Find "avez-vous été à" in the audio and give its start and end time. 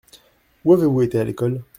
0.73-1.23